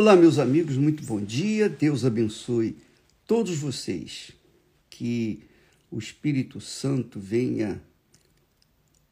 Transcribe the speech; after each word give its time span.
Olá, 0.00 0.14
meus 0.14 0.38
amigos, 0.38 0.76
muito 0.76 1.02
bom 1.02 1.20
dia. 1.20 1.68
Deus 1.68 2.04
abençoe 2.04 2.76
todos 3.26 3.58
vocês. 3.58 4.30
Que 4.88 5.42
o 5.90 5.98
Espírito 5.98 6.60
Santo 6.60 7.18
venha 7.18 7.82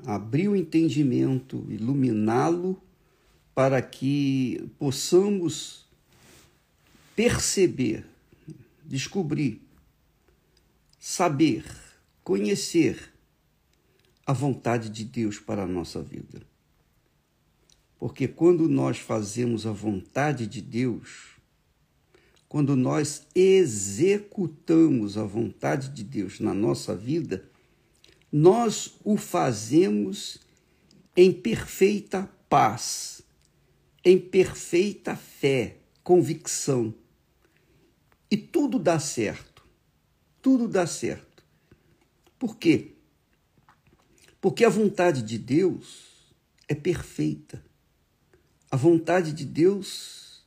abrir 0.06 0.46
o 0.46 0.54
entendimento, 0.54 1.66
iluminá-lo, 1.68 2.80
para 3.52 3.82
que 3.82 4.70
possamos 4.78 5.84
perceber, 7.16 8.06
descobrir, 8.84 9.60
saber, 11.00 11.64
conhecer 12.22 13.12
a 14.24 14.32
vontade 14.32 14.88
de 14.88 15.04
Deus 15.04 15.40
para 15.40 15.64
a 15.64 15.66
nossa 15.66 16.00
vida. 16.00 16.40
Porque 17.98 18.28
quando 18.28 18.68
nós 18.68 18.98
fazemos 18.98 19.66
a 19.66 19.72
vontade 19.72 20.46
de 20.46 20.60
Deus, 20.60 21.36
quando 22.48 22.76
nós 22.76 23.26
executamos 23.34 25.18
a 25.18 25.24
vontade 25.24 25.88
de 25.88 26.04
Deus 26.04 26.38
na 26.40 26.54
nossa 26.54 26.94
vida, 26.94 27.50
nós 28.30 28.94
o 29.02 29.16
fazemos 29.16 30.38
em 31.16 31.32
perfeita 31.32 32.30
paz, 32.48 33.22
em 34.04 34.18
perfeita 34.18 35.16
fé, 35.16 35.78
convicção. 36.04 36.94
E 38.30 38.36
tudo 38.36 38.78
dá 38.78 38.98
certo. 38.98 39.64
Tudo 40.42 40.68
dá 40.68 40.86
certo. 40.86 41.44
Por 42.38 42.56
quê? 42.56 42.92
Porque 44.40 44.64
a 44.64 44.68
vontade 44.68 45.22
de 45.22 45.38
Deus 45.38 46.34
é 46.68 46.74
perfeita. 46.74 47.65
A 48.76 48.78
vontade 48.78 49.32
de 49.32 49.46
Deus 49.46 50.44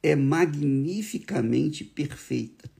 é 0.00 0.14
magnificamente 0.14 1.82
perfeita. 1.82 2.70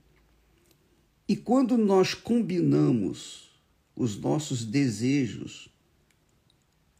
E 1.27 1.35
quando 1.35 1.77
nós 1.77 2.13
combinamos 2.13 3.51
os 3.93 4.17
nossos 4.17 4.63
desejos 4.63 5.67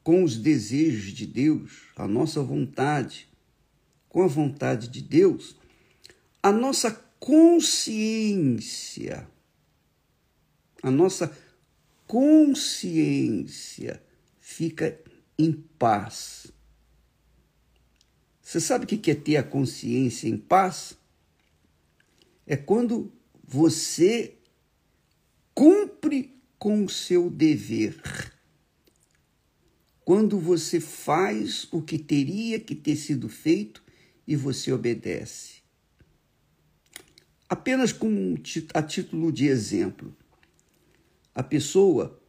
com 0.04 0.26
os 0.26 0.38
desejos 0.38 1.14
de 1.14 1.26
Deus, 1.26 1.84
a 1.96 2.06
nossa 2.06 2.44
vontade 2.44 3.30
com 4.10 4.22
a 4.24 4.28
vontade 4.28 4.90
de 4.90 5.02
Deus, 5.02 5.56
a 6.44 6.52
nossa 6.52 6.92
consciência, 7.18 8.46
a 10.84 10.92
nossa 10.92 11.34
consciência 12.06 14.04
fica 14.42 15.00
em 15.40 15.54
paz. 15.54 16.54
Você 18.46 18.62
sabe 18.62 18.86
o 18.86 18.88
que 18.88 19.10
é 19.10 19.16
ter 19.16 19.38
a 19.38 19.44
consciência 19.44 20.30
em 20.30 20.38
paz? 20.38 20.96
É 22.46 22.56
quando 22.56 23.12
você 23.44 24.36
cumpre 25.52 26.40
com 26.60 26.86
o 26.86 26.90
seu 26.90 27.28
dever. 27.28 28.00
Quando 30.06 30.40
você 30.40 30.80
faz 30.80 31.68
o 31.72 31.82
que 31.82 31.98
teria 31.98 32.60
que 32.60 32.76
ter 32.76 32.96
sido 32.96 33.28
feito 33.28 33.84
e 34.28 34.36
você 34.36 34.72
obedece. 34.72 35.64
Apenas 37.50 37.96
a 38.76 38.84
título 38.84 39.32
de 39.32 39.48
exemplo, 39.48 40.16
a 41.34 41.42
pessoa, 41.42 42.22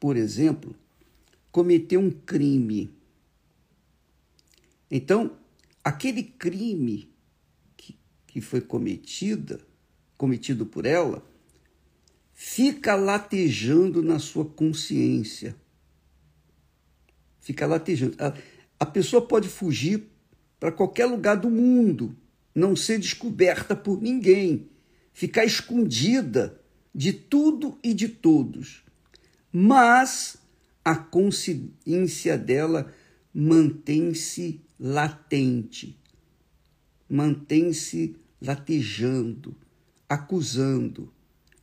por 0.00 0.16
exemplo, 0.16 0.74
cometeu 1.52 2.00
um 2.00 2.10
crime 2.10 2.93
então, 4.96 5.36
aquele 5.82 6.22
crime 6.22 7.12
que, 7.76 7.98
que 8.28 8.40
foi 8.40 8.60
cometida, 8.60 9.60
cometido 10.16 10.64
por 10.64 10.86
ela, 10.86 11.26
fica 12.32 12.94
latejando 12.94 14.00
na 14.00 14.20
sua 14.20 14.44
consciência. 14.44 15.56
Fica 17.40 17.66
latejando. 17.66 18.14
A, 18.20 18.34
a 18.78 18.86
pessoa 18.86 19.26
pode 19.26 19.48
fugir 19.48 20.04
para 20.60 20.70
qualquer 20.70 21.06
lugar 21.06 21.38
do 21.38 21.50
mundo, 21.50 22.16
não 22.54 22.76
ser 22.76 23.00
descoberta 23.00 23.74
por 23.74 24.00
ninguém, 24.00 24.68
ficar 25.12 25.44
escondida 25.44 26.56
de 26.94 27.12
tudo 27.12 27.80
e 27.82 27.92
de 27.92 28.06
todos. 28.06 28.84
Mas 29.50 30.36
a 30.84 30.94
consciência 30.94 32.38
dela 32.38 32.94
mantém-se 33.34 34.60
latente, 34.78 35.98
mantém-se 37.08 38.16
latejando, 38.40 39.56
acusando. 40.08 41.12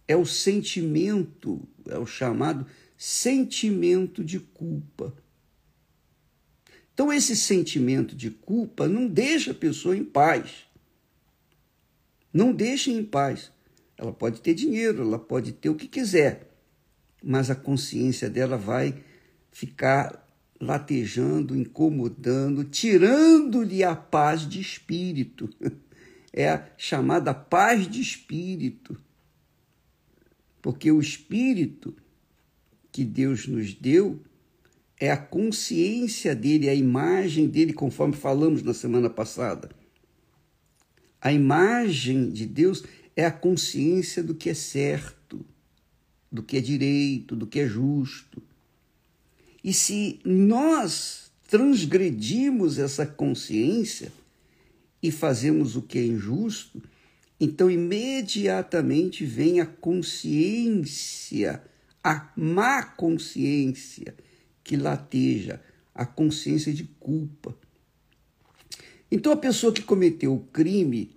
É 0.07 0.15
o 0.15 0.25
sentimento, 0.25 1.65
é 1.87 1.97
o 1.97 2.05
chamado 2.05 2.67
sentimento 2.97 4.23
de 4.23 4.39
culpa. 4.39 5.15
Então, 6.93 7.11
esse 7.11 7.35
sentimento 7.37 8.15
de 8.15 8.29
culpa 8.29 8.87
não 8.87 9.07
deixa 9.07 9.51
a 9.51 9.55
pessoa 9.55 9.95
em 9.95 10.03
paz. 10.03 10.65
Não 12.33 12.51
deixa 12.51 12.91
em 12.91 13.03
paz. 13.03 13.51
Ela 13.97 14.11
pode 14.11 14.41
ter 14.41 14.53
dinheiro, 14.53 15.03
ela 15.03 15.19
pode 15.19 15.53
ter 15.53 15.69
o 15.69 15.75
que 15.75 15.87
quiser, 15.87 16.51
mas 17.23 17.49
a 17.49 17.55
consciência 17.55 18.29
dela 18.29 18.57
vai 18.57 19.03
ficar 19.51 20.27
latejando, 20.61 21.57
incomodando, 21.57 22.63
tirando-lhe 22.63 23.83
a 23.83 23.95
paz 23.95 24.47
de 24.47 24.61
espírito. 24.61 25.49
É 26.33 26.47
a 26.47 26.65
chamada 26.77 27.33
paz 27.33 27.89
de 27.89 27.99
espírito. 27.99 28.97
Porque 30.61 30.89
o 30.89 31.01
espírito 31.01 31.93
que 32.89 33.03
Deus 33.03 33.47
nos 33.47 33.73
deu 33.73 34.17
é 34.97 35.11
a 35.11 35.17
consciência 35.17 36.33
dele, 36.33 36.69
a 36.69 36.73
imagem 36.73 37.47
dele, 37.47 37.73
conforme 37.73 38.15
falamos 38.15 38.63
na 38.63 38.73
semana 38.73 39.09
passada. 39.09 39.71
A 41.19 41.33
imagem 41.33 42.29
de 42.29 42.45
Deus 42.45 42.85
é 43.13 43.25
a 43.25 43.31
consciência 43.31 44.23
do 44.23 44.33
que 44.33 44.49
é 44.49 44.53
certo, 44.53 45.45
do 46.31 46.41
que 46.41 46.55
é 46.55 46.61
direito, 46.61 47.35
do 47.35 47.45
que 47.45 47.59
é 47.59 47.67
justo. 47.67 48.41
E 49.63 49.73
se 49.73 50.19
nós 50.25 51.31
transgredimos 51.47 52.79
essa 52.79 53.05
consciência 53.05 54.11
e 55.01 55.11
fazemos 55.11 55.75
o 55.75 55.81
que 55.81 55.99
é 55.99 56.05
injusto, 56.05 56.81
então 57.39 57.69
imediatamente 57.69 59.25
vem 59.25 59.59
a 59.59 59.65
consciência, 59.65 61.61
a 62.03 62.31
má 62.35 62.83
consciência 62.83 64.15
que 64.63 64.77
lateja, 64.77 65.61
a 65.93 66.05
consciência 66.05 66.73
de 66.73 66.83
culpa. 66.99 67.55
Então 69.11 69.31
a 69.31 69.37
pessoa 69.37 69.73
que 69.73 69.81
cometeu 69.81 70.33
o 70.33 70.45
crime, 70.53 71.15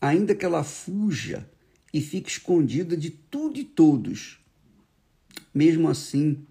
ainda 0.00 0.34
que 0.34 0.44
ela 0.44 0.62
fuja 0.62 1.48
e 1.92 2.00
fique 2.00 2.30
escondida 2.30 2.96
de 2.96 3.10
tudo 3.10 3.58
e 3.58 3.64
todos, 3.64 4.38
mesmo 5.52 5.88
assim 5.88 6.46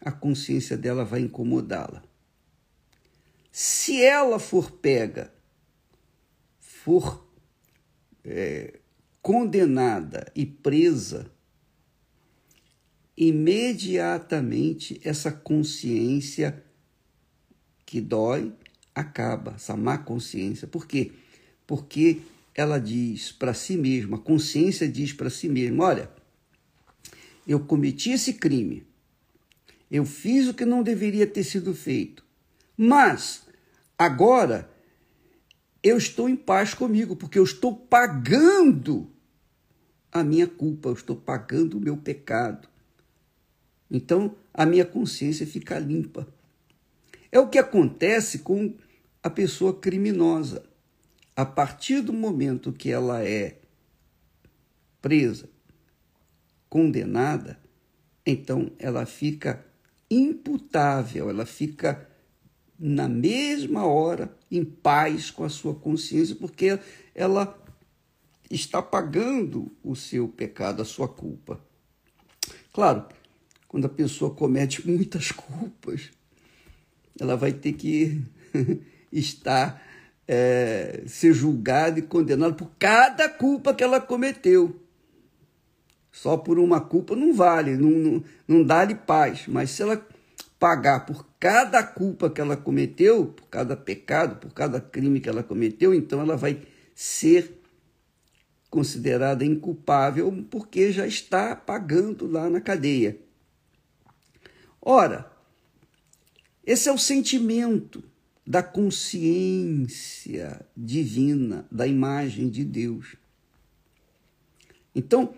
a 0.00 0.12
consciência 0.12 0.76
dela 0.76 1.04
vai 1.04 1.20
incomodá-la. 1.20 2.02
Se 3.50 4.02
ela 4.02 4.38
for 4.38 4.70
pega, 4.70 5.32
for 6.60 7.26
é, 8.24 8.78
condenada 9.20 10.30
e 10.34 10.46
presa, 10.46 11.30
imediatamente 13.16 15.00
essa 15.02 15.32
consciência 15.32 16.62
que 17.84 18.00
dói 18.00 18.52
acaba, 18.94 19.54
essa 19.56 19.76
má 19.76 19.98
consciência. 19.98 20.68
Por 20.68 20.86
quê? 20.86 21.12
Porque 21.66 22.20
ela 22.54 22.78
diz 22.78 23.32
para 23.32 23.54
si 23.54 23.76
mesma, 23.76 24.18
a 24.18 24.20
consciência 24.20 24.88
diz 24.88 25.12
para 25.12 25.30
si 25.30 25.48
mesma: 25.48 25.84
olha, 25.84 26.10
eu 27.46 27.60
cometi 27.60 28.10
esse 28.10 28.34
crime, 28.34 28.86
eu 29.90 30.04
fiz 30.04 30.48
o 30.48 30.54
que 30.54 30.64
não 30.64 30.82
deveria 30.82 31.26
ter 31.26 31.44
sido 31.44 31.74
feito. 31.74 32.24
Mas 32.76 33.46
agora 33.98 34.70
eu 35.82 35.96
estou 35.96 36.28
em 36.28 36.36
paz 36.36 36.74
comigo, 36.74 37.16
porque 37.16 37.38
eu 37.38 37.44
estou 37.44 37.74
pagando 37.74 39.10
a 40.12 40.22
minha 40.22 40.46
culpa, 40.46 40.88
eu 40.88 40.94
estou 40.94 41.16
pagando 41.16 41.78
o 41.78 41.80
meu 41.80 41.96
pecado. 41.96 42.68
Então 43.90 44.36
a 44.52 44.66
minha 44.66 44.84
consciência 44.84 45.46
fica 45.46 45.78
limpa. 45.78 46.28
É 47.30 47.38
o 47.38 47.48
que 47.48 47.58
acontece 47.58 48.40
com 48.40 48.74
a 49.22 49.30
pessoa 49.30 49.78
criminosa. 49.78 50.64
A 51.36 51.44
partir 51.44 52.00
do 52.00 52.12
momento 52.12 52.72
que 52.72 52.90
ela 52.90 53.22
é 53.22 53.58
presa, 55.00 55.48
condenada, 56.68 57.58
então 58.26 58.72
ela 58.78 59.06
fica 59.06 59.64
imputável, 60.10 61.28
ela 61.28 61.44
fica 61.44 62.08
na 62.78 63.08
mesma 63.08 63.84
hora, 63.84 64.34
em 64.50 64.64
paz 64.64 65.30
com 65.30 65.44
a 65.44 65.48
sua 65.48 65.74
consciência, 65.74 66.36
porque 66.36 66.78
ela 67.14 67.58
está 68.50 68.80
pagando 68.80 69.70
o 69.82 69.96
seu 69.96 70.28
pecado, 70.28 70.80
a 70.80 70.84
sua 70.84 71.08
culpa. 71.08 71.60
Claro, 72.72 73.04
quando 73.66 73.86
a 73.86 73.90
pessoa 73.90 74.34
comete 74.34 74.88
muitas 74.88 75.32
culpas, 75.32 76.10
ela 77.20 77.36
vai 77.36 77.52
ter 77.52 77.72
que 77.72 78.22
estar 79.12 79.82
é, 80.26 81.02
ser 81.06 81.32
julgada 81.32 81.98
e 81.98 82.02
condenada 82.02 82.54
por 82.54 82.70
cada 82.78 83.28
culpa 83.28 83.74
que 83.74 83.82
ela 83.82 84.00
cometeu. 84.00 84.87
Só 86.10 86.36
por 86.36 86.58
uma 86.58 86.80
culpa 86.80 87.14
não 87.14 87.32
vale, 87.32 87.76
não, 87.76 87.90
não, 87.90 88.24
não 88.46 88.64
dá-lhe 88.64 88.94
paz. 88.94 89.44
Mas 89.46 89.70
se 89.70 89.82
ela 89.82 90.04
pagar 90.58 91.06
por 91.06 91.26
cada 91.38 91.82
culpa 91.82 92.28
que 92.28 92.40
ela 92.40 92.56
cometeu, 92.56 93.26
por 93.26 93.46
cada 93.48 93.76
pecado, 93.76 94.36
por 94.36 94.52
cada 94.52 94.80
crime 94.80 95.20
que 95.20 95.28
ela 95.28 95.42
cometeu, 95.42 95.94
então 95.94 96.20
ela 96.20 96.36
vai 96.36 96.62
ser 96.94 97.60
considerada 98.68 99.44
inculpável 99.44 100.44
porque 100.50 100.92
já 100.92 101.06
está 101.06 101.54
pagando 101.54 102.26
lá 102.26 102.50
na 102.50 102.60
cadeia. 102.60 103.16
Ora, 104.80 105.30
esse 106.66 106.88
é 106.88 106.92
o 106.92 106.98
sentimento 106.98 108.02
da 108.46 108.62
consciência 108.62 110.66
divina, 110.76 111.66
da 111.70 111.86
imagem 111.86 112.48
de 112.48 112.64
Deus. 112.64 113.16
Então, 114.94 115.34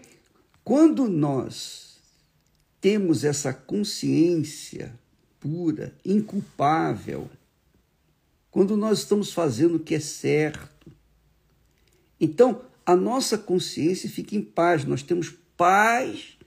quando 0.71 1.09
nós 1.09 1.99
temos 2.81 3.25
essa 3.25 3.53
consciência 3.53 4.97
pura, 5.41 5.93
inculpável, 6.05 7.29
quando 8.53 8.77
nós 8.77 9.01
estamos 9.01 9.33
fazendo 9.33 9.75
o 9.75 9.81
que 9.81 9.97
é 9.97 9.99
certo, 9.99 10.93
então 12.21 12.65
a 12.87 12.95
nossa 12.95 13.37
consciência 13.37 14.09
fica 14.09 14.37
em 14.37 14.43
paz, 14.43 14.85
nós 14.85 15.03
temos 15.03 15.35
paz 15.57 16.39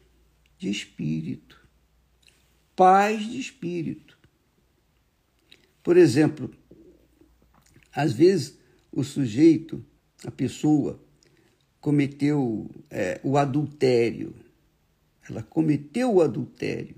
de 0.57 0.69
espírito. 0.69 1.59
Paz 2.77 3.29
de 3.29 3.37
espírito. 3.37 4.17
Por 5.83 5.97
exemplo, 5.97 6.49
às 7.91 8.13
vezes 8.13 8.57
o 8.89 9.03
sujeito, 9.03 9.85
a 10.25 10.31
pessoa, 10.31 11.02
cometeu 11.83 12.71
é, 12.89 13.19
o 13.25 13.37
adultério. 13.37 14.33
Ela 15.29 15.43
cometeu 15.43 16.13
o 16.15 16.21
adultério. 16.21 16.95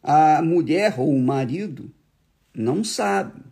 A 0.00 0.40
mulher 0.40 0.94
ou 0.96 1.12
o 1.12 1.20
marido 1.20 1.90
não 2.54 2.84
sabe 2.84 3.42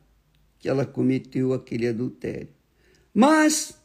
que 0.60 0.68
ela 0.68 0.86
cometeu 0.86 1.52
aquele 1.52 1.88
adultério. 1.88 2.50
Mas, 3.12 3.76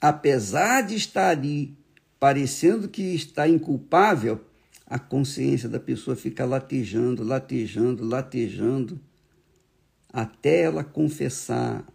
apesar 0.00 0.82
de 0.82 0.96
estar 0.96 1.28
ali 1.28 1.78
parecendo 2.18 2.88
que 2.88 3.14
está 3.14 3.46
inculpável, 3.48 4.44
a 4.84 4.98
consciência 4.98 5.68
da 5.68 5.78
pessoa 5.78 6.16
fica 6.16 6.44
latejando, 6.44 7.22
latejando, 7.22 8.04
latejando, 8.04 9.00
até 10.12 10.62
ela 10.62 10.82
confessar, 10.82 11.86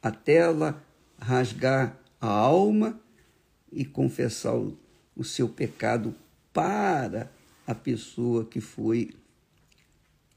até 0.00 0.36
ela 0.36 0.86
rasgar 1.18 1.98
a 2.20 2.28
alma 2.28 3.00
e 3.70 3.84
confessar 3.84 4.56
o, 4.56 4.78
o 5.16 5.24
seu 5.24 5.48
pecado 5.48 6.14
para 6.52 7.30
a 7.66 7.74
pessoa 7.74 8.44
que 8.44 8.60
foi 8.60 9.10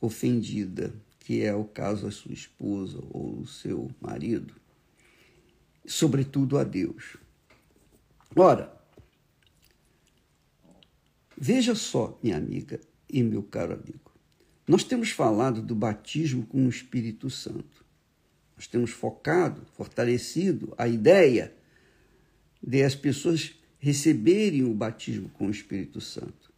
ofendida, 0.02 0.94
que 1.20 1.42
é 1.42 1.54
o 1.54 1.64
caso 1.64 2.06
da 2.06 2.12
sua 2.12 2.34
esposa 2.34 3.00
ou 3.12 3.40
o 3.40 3.48
seu 3.48 3.90
marido, 4.02 4.54
sobretudo 5.86 6.58
a 6.58 6.64
Deus. 6.64 7.18
Ora, 8.36 8.76
veja 11.38 11.76
só, 11.76 12.20
minha 12.22 12.38
amiga 12.38 12.80
e 13.10 13.22
meu 13.24 13.44
caro 13.44 13.74
amigo, 13.74 14.12
nós 14.68 14.84
temos 14.84 15.12
falado 15.12 15.62
do 15.62 15.76
batismo 15.76 16.46
com 16.46 16.66
o 16.66 16.70
Espírito 16.70 17.30
Santo. 17.30 17.81
Nós 18.62 18.68
temos 18.68 18.92
focado, 18.92 19.66
fortalecido 19.74 20.72
a 20.78 20.88
ideia 20.88 21.52
de 22.62 22.84
as 22.84 22.94
pessoas 22.94 23.56
receberem 23.80 24.64
o 24.64 24.72
batismo 24.72 25.30
com 25.30 25.48
o 25.48 25.50
Espírito 25.50 26.00
Santo. 26.00 26.54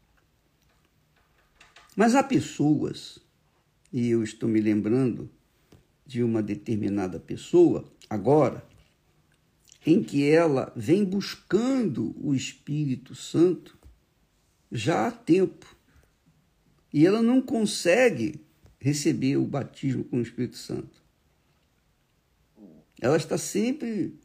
Mas 1.95 2.13
há 2.13 2.21
pessoas, 2.21 3.19
e 3.89 4.09
eu 4.09 4.21
estou 4.21 4.49
me 4.49 4.59
lembrando 4.59 5.29
de 6.05 6.21
uma 6.21 6.43
determinada 6.43 7.21
pessoa 7.21 7.89
agora, 8.09 8.67
em 9.85 10.03
que 10.03 10.29
ela 10.29 10.73
vem 10.75 11.05
buscando 11.05 12.13
o 12.21 12.35
Espírito 12.35 13.15
Santo 13.15 13.79
já 14.69 15.07
há 15.07 15.11
tempo. 15.11 15.73
E 16.91 17.07
ela 17.07 17.23
não 17.23 17.41
consegue 17.41 18.41
receber 18.77 19.37
o 19.37 19.45
batismo 19.45 20.03
com 20.03 20.17
o 20.17 20.21
Espírito 20.21 20.57
Santo. 20.57 21.02
Ela 23.03 23.17
está 23.17 23.37
sempre 23.37 24.17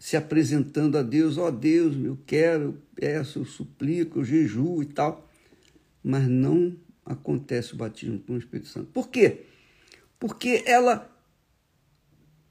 se 0.00 0.16
apresentando 0.16 0.98
a 0.98 1.02
Deus, 1.02 1.38
ó 1.38 1.46
oh, 1.46 1.52
Deus, 1.52 1.94
eu 2.04 2.18
quero, 2.26 2.62
eu 2.64 2.82
peço, 2.92 3.38
eu 3.38 3.44
suplico, 3.44 4.18
eu 4.18 4.24
jejuo 4.24 4.82
e 4.82 4.86
tal. 4.86 5.30
Mas 6.02 6.26
não 6.26 6.76
acontece 7.06 7.74
o 7.74 7.76
batismo 7.76 8.18
com 8.18 8.32
o 8.32 8.36
Espírito 8.36 8.66
Santo. 8.66 8.88
Por 8.92 9.08
quê? 9.10 9.44
Porque 10.18 10.64
ela 10.66 11.08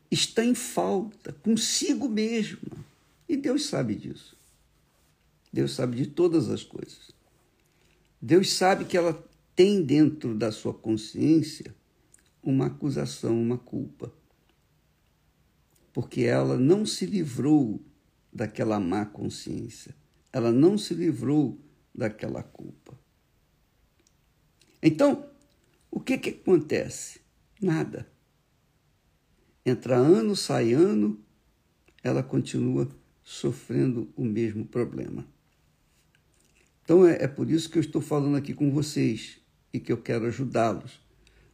está 0.10 0.46
em 0.46 0.56
falta 0.56 1.34
consigo 1.34 2.08
mesma. 2.08 2.86
E 3.28 3.36
Deus 3.36 3.66
sabe 3.66 3.96
disso. 3.96 4.34
Deus 5.52 5.74
sabe 5.74 5.98
de 5.98 6.08
todas 6.08 6.48
as 6.48 6.64
coisas. 6.64 7.12
Deus 8.22 8.54
sabe 8.54 8.86
que 8.86 8.96
ela 8.96 9.22
tem 9.54 9.84
dentro 9.84 10.34
da 10.34 10.54
sua 10.54 10.74
consciência 10.74 11.76
uma 12.42 12.68
acusação, 12.68 13.38
uma 13.38 13.58
culpa 13.58 14.10
porque 15.98 16.26
ela 16.26 16.60
não 16.60 16.86
se 16.86 17.08
livrou 17.08 17.84
daquela 18.32 18.80
má 18.80 19.04
consciência, 19.04 19.96
ela 20.32 20.52
não 20.52 20.78
se 20.78 20.94
livrou 20.94 21.60
daquela 21.92 22.44
culpa. 22.44 22.96
Então, 24.80 25.28
o 25.90 26.00
que, 26.00 26.20
que 26.20 26.30
acontece? 26.30 27.20
Nada. 27.60 28.08
Entra 29.66 29.96
ano, 29.96 30.36
sai 30.36 30.72
ano, 30.72 31.20
ela 32.04 32.22
continua 32.22 32.88
sofrendo 33.24 34.08
o 34.16 34.24
mesmo 34.24 34.68
problema. 34.68 35.28
Então 36.84 37.08
é, 37.08 37.24
é 37.24 37.28
por 37.28 37.50
isso 37.50 37.72
que 37.72 37.80
eu 37.80 37.82
estou 37.82 38.04
falando 38.04 38.38
aqui 38.38 38.54
com 38.54 38.70
vocês 38.70 39.40
e 39.74 39.80
que 39.80 39.92
eu 39.92 39.98
quero 39.98 40.28
ajudá-los. 40.28 41.02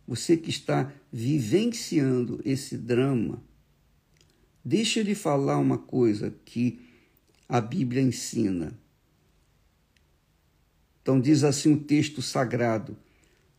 Você 0.06 0.36
que 0.36 0.50
está 0.50 0.92
vivenciando 1.14 2.42
esse 2.44 2.78
drama, 2.78 3.42
Deixa 4.64 5.00
ele 5.00 5.14
falar 5.14 5.58
uma 5.58 5.78
coisa 5.78 6.34
que 6.46 6.80
a 7.50 7.60
Bíblia 7.60 8.02
ensina. 8.02 8.74
Então, 11.02 11.20
diz 11.20 11.44
assim 11.44 11.74
o 11.74 11.80
texto 11.80 12.22
sagrado: 12.22 12.98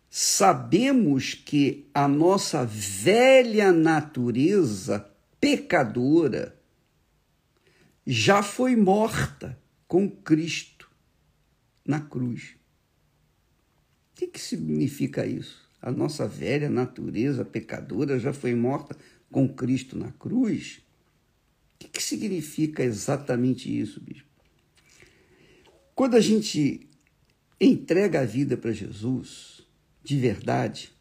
sabemos 0.08 1.34
que 1.34 1.86
a 1.92 2.08
nossa 2.08 2.64
velha 2.64 3.70
natureza 3.70 5.10
pecadora 5.38 6.58
já 8.06 8.42
foi 8.42 8.74
morta 8.74 9.58
com 9.86 10.08
Cristo 10.08 10.90
na 11.84 12.00
cruz. 12.00 12.56
O 14.12 14.16
que, 14.16 14.26
que 14.26 14.40
significa 14.40 15.26
isso? 15.26 15.68
A 15.82 15.90
nossa 15.90 16.26
velha 16.26 16.70
natureza 16.70 17.44
pecadora 17.44 18.18
já 18.18 18.32
foi 18.32 18.54
morta 18.54 18.96
com 19.30 19.46
Cristo 19.46 19.98
na 19.98 20.10
cruz? 20.12 20.83
O 21.84 21.88
que 21.88 22.02
significa 22.02 22.82
exatamente 22.82 23.68
isso, 23.80 24.00
bispo? 24.00 24.28
Quando 25.94 26.16
a 26.16 26.20
gente 26.20 26.88
entrega 27.60 28.20
a 28.20 28.24
vida 28.24 28.56
para 28.56 28.72
Jesus, 28.72 29.66
de 30.02 30.18
verdade, 30.18 30.92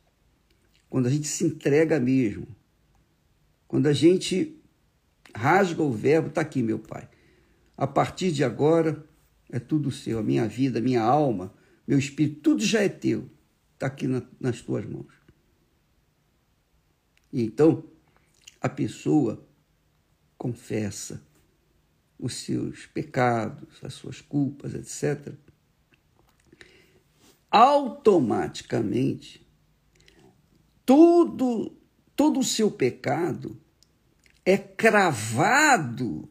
quando 0.90 1.08
a 1.08 1.10
gente 1.10 1.28
se 1.28 1.44
entrega 1.44 2.00
mesmo, 2.00 2.48
quando 3.68 3.88
a 3.88 3.94
gente 3.94 4.62
rasga 5.36 5.82
o 5.82 5.92
verbo, 5.92 6.28
está 6.28 6.42
aqui, 6.42 6.62
meu 6.62 6.78
Pai. 6.78 7.10
A 7.76 7.88
partir 7.88 8.32
de 8.32 8.44
agora 8.44 9.04
é 9.50 9.60
tudo 9.60 9.90
seu, 9.90 10.20
a 10.20 10.24
minha 10.24 10.48
vida, 10.48 10.78
a 10.78 10.82
minha 10.82 11.02
alma, 11.02 11.54
meu 11.88 11.98
espírito, 11.98 12.42
tudo 12.42 12.64
já 12.64 12.82
é 12.82 12.90
teu, 12.90 13.30
está 13.74 13.88
aqui 13.88 14.06
na, 14.06 14.22
nas 14.40 14.62
tuas 14.62 14.86
mãos. 14.86 15.12
E 17.32 17.42
então, 17.42 17.84
a 18.62 18.70
pessoa 18.70 19.44
confessa 20.44 21.26
os 22.20 22.34
seus 22.34 22.86
pecados, 22.86 23.82
as 23.82 23.94
suas 23.94 24.20
culpas, 24.20 24.74
etc., 24.74 25.34
automaticamente 27.50 29.48
todo, 30.86 31.74
todo 32.14 32.42
o 32.42 32.44
seu 32.44 32.70
pecado 32.70 33.58
é 34.44 34.58
cravado 34.58 36.30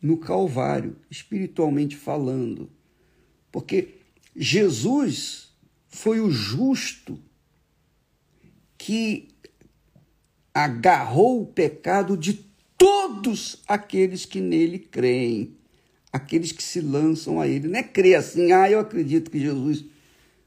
no 0.00 0.18
Calvário, 0.18 0.96
espiritualmente 1.10 1.96
falando. 1.96 2.70
Porque 3.50 3.98
Jesus 4.36 5.52
foi 5.88 6.20
o 6.20 6.30
justo 6.30 7.18
que 8.78 9.34
agarrou 10.54 11.42
o 11.42 11.46
pecado 11.46 12.16
de 12.16 12.51
todos 12.82 13.62
aqueles 13.68 14.24
que 14.24 14.40
nele 14.40 14.76
creem, 14.76 15.56
aqueles 16.12 16.50
que 16.50 16.64
se 16.64 16.80
lançam 16.80 17.40
a 17.40 17.46
ele. 17.46 17.68
Não 17.68 17.78
é 17.78 17.82
crer 17.84 18.16
assim, 18.16 18.50
ah, 18.50 18.68
eu 18.68 18.80
acredito 18.80 19.30
que 19.30 19.38
Jesus. 19.38 19.84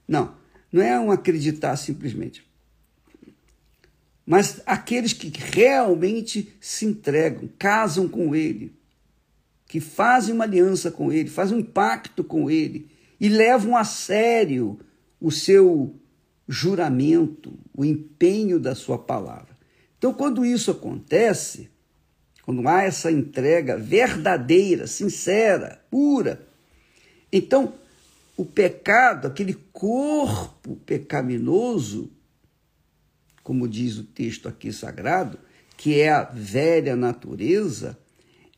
Não, 0.05 0.35
não 0.69 0.81
é 0.81 0.99
um 0.99 1.11
acreditar 1.11 1.77
simplesmente. 1.77 2.45
Mas 4.25 4.61
aqueles 4.65 5.13
que 5.13 5.31
realmente 5.33 6.53
se 6.59 6.85
entregam, 6.85 7.49
casam 7.57 8.09
com 8.09 8.35
ele, 8.35 8.75
que 9.65 9.79
fazem 9.79 10.35
uma 10.35 10.43
aliança 10.43 10.91
com 10.91 11.13
ele, 11.13 11.29
fazem 11.29 11.57
um 11.57 11.63
pacto 11.63 12.21
com 12.21 12.51
ele 12.51 12.89
e 13.17 13.29
levam 13.29 13.77
a 13.77 13.85
sério 13.85 14.77
o 15.21 15.31
seu 15.31 15.95
juramento, 16.49 17.57
o 17.73 17.85
empenho 17.85 18.59
da 18.59 18.75
sua 18.75 18.97
palavra. 18.97 19.55
Então, 19.97 20.13
quando 20.13 20.45
isso 20.45 20.69
acontece, 20.69 21.73
quando 22.45 22.67
há 22.67 22.83
essa 22.83 23.11
entrega 23.11 23.75
verdadeira, 23.75 24.85
sincera, 24.85 25.83
pura, 25.89 26.47
então 27.31 27.73
o 28.37 28.45
pecado, 28.45 29.27
aquele 29.27 29.55
corpo 29.73 30.75
pecaminoso, 30.85 32.11
como 33.43 33.67
diz 33.67 33.97
o 33.97 34.03
texto 34.03 34.47
aqui 34.47 34.71
sagrado, 34.71 35.39
que 35.75 35.99
é 35.99 36.09
a 36.09 36.23
velha 36.23 36.95
natureza, 36.95 37.97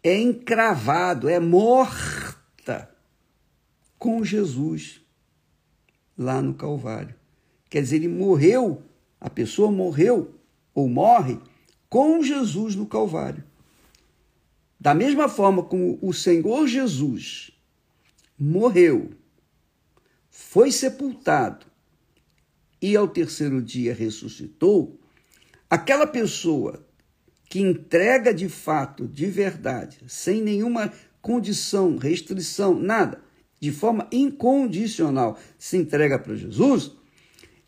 é 0.03 0.19
encravado, 0.19 1.29
é 1.29 1.39
morta 1.39 2.89
com 3.97 4.23
Jesus 4.23 5.01
lá 6.17 6.41
no 6.41 6.53
Calvário. 6.53 7.15
Quer 7.69 7.81
dizer, 7.81 7.97
ele 7.97 8.07
morreu, 8.07 8.83
a 9.19 9.29
pessoa 9.29 9.71
morreu 9.71 10.35
ou 10.73 10.87
morre 10.87 11.39
com 11.89 12.21
Jesus 12.21 12.75
no 12.75 12.85
Calvário. 12.85 13.43
Da 14.79 14.93
mesma 14.93 15.27
forma 15.27 15.63
como 15.63 15.97
o 16.01 16.13
Senhor 16.13 16.67
Jesus 16.67 17.51
morreu, 18.37 19.11
foi 20.29 20.71
sepultado 20.71 21.65
e 22.81 22.95
ao 22.95 23.07
terceiro 23.07 23.61
dia 23.61 23.93
ressuscitou, 23.93 24.99
aquela 25.69 26.05
pessoa 26.05 26.85
que 27.49 27.59
entrega 27.59 28.33
de 28.33 28.47
fato, 28.47 29.07
de 29.07 29.25
verdade, 29.25 29.99
sem 30.07 30.41
nenhuma 30.41 30.93
condição, 31.21 31.97
restrição, 31.97 32.75
nada, 32.75 33.21
de 33.59 33.71
forma 33.71 34.07
incondicional, 34.11 35.37
se 35.57 35.77
entrega 35.77 36.19
para 36.19 36.35
Jesus, 36.35 36.91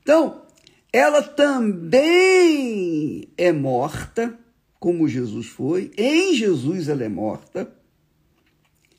então 0.01 0.45
ela 0.93 1.21
também 1.21 3.27
é 3.37 3.51
morta, 3.51 4.37
como 4.79 5.07
Jesus 5.07 5.47
foi, 5.47 5.91
em 5.97 6.33
Jesus 6.33 6.87
ela 6.87 7.03
é 7.03 7.09
morta, 7.09 7.71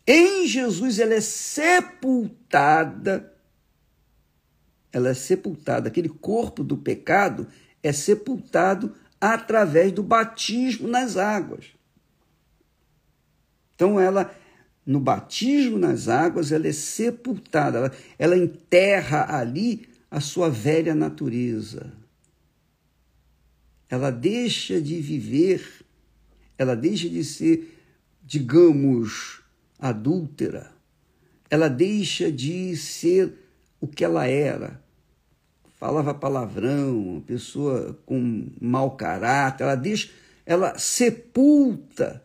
em 0.07 0.47
Jesus 0.47 0.99
ela 0.99 1.15
é 1.15 1.21
sepultada, 1.21 2.53
ela 4.93 5.09
é 5.09 5.15
sepultada, 5.15 5.89
aquele 5.89 6.09
corpo 6.09 6.63
do 6.63 6.77
pecado 6.77 7.47
é 7.83 7.93
sepultado 7.93 8.95
através 9.21 9.93
do 9.93 10.03
batismo 10.03 10.87
nas 10.89 11.17
águas. 11.17 11.67
Então 13.75 13.99
ela 14.01 14.35
no 14.85 14.99
batismo 14.99 15.79
nas 15.79 16.09
águas, 16.09 16.51
ela 16.51 16.67
é 16.67 16.73
sepultada, 16.73 17.79
ela, 17.79 17.93
ela 18.19 18.37
enterra 18.37 19.37
ali 19.37 19.89
a 20.11 20.21
sua 20.21 20.51
velha 20.51 20.95
natureza. 20.95 21.93
Ela 23.90 24.12
deixa 24.12 24.80
de 24.80 25.00
viver, 25.00 25.68
ela 26.56 26.76
deixa 26.76 27.09
de 27.09 27.25
ser, 27.25 27.76
digamos, 28.23 29.40
adúltera, 29.80 30.70
ela 31.50 31.68
deixa 31.68 32.30
de 32.30 32.76
ser 32.76 33.35
o 33.80 33.88
que 33.88 34.04
ela 34.04 34.28
era, 34.28 34.80
falava 35.80 36.14
palavrão, 36.14 36.97
uma 36.97 37.20
pessoa 37.23 37.99
com 38.06 38.47
mau 38.61 38.92
caráter, 38.92 39.64
ela 39.64 39.75
deixa, 39.75 40.09
ela 40.47 40.78
sepulta 40.78 42.23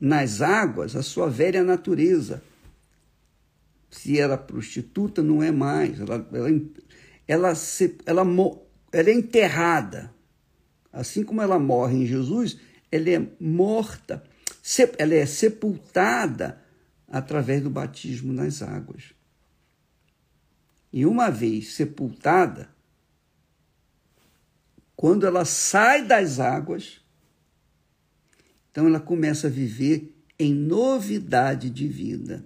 nas 0.00 0.42
águas 0.42 0.96
a 0.96 1.02
sua 1.02 1.30
velha 1.30 1.62
natureza. 1.62 2.42
Se 3.90 4.18
era 4.18 4.36
prostituta, 4.36 5.22
não 5.22 5.42
é 5.42 5.52
mais. 5.52 6.00
Ela, 6.00 6.28
ela, 6.32 6.48
ela, 7.28 7.52
ela, 8.04 8.22
ela 8.92 9.10
é 9.10 9.12
enterrada. 9.12 10.15
Assim 10.96 11.22
como 11.22 11.42
ela 11.42 11.58
morre 11.58 11.98
em 11.98 12.06
Jesus, 12.06 12.56
ela 12.90 13.10
é 13.10 13.28
morta, 13.38 14.24
ela 14.96 15.14
é 15.14 15.26
sepultada 15.26 16.62
através 17.06 17.62
do 17.62 17.68
batismo 17.68 18.32
nas 18.32 18.62
águas. 18.62 19.12
E 20.90 21.04
uma 21.04 21.28
vez 21.28 21.74
sepultada, 21.74 22.70
quando 24.96 25.26
ela 25.26 25.44
sai 25.44 26.02
das 26.02 26.40
águas, 26.40 27.02
então 28.70 28.86
ela 28.86 28.98
começa 28.98 29.48
a 29.48 29.50
viver 29.50 30.16
em 30.38 30.54
novidade 30.54 31.68
de 31.68 31.86
vida. 31.86 32.42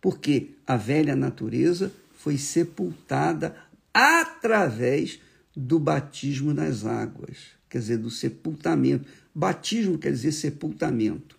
Porque 0.00 0.54
a 0.66 0.78
velha 0.78 1.14
natureza 1.14 1.92
foi 2.14 2.38
sepultada 2.38 3.54
através 3.92 5.20
do 5.56 5.78
batismo 5.78 6.52
nas 6.52 6.84
águas, 6.84 7.38
quer 7.68 7.78
dizer, 7.78 7.98
do 7.98 8.10
sepultamento. 8.10 9.08
Batismo 9.34 9.98
quer 9.98 10.10
dizer 10.10 10.32
sepultamento. 10.32 11.38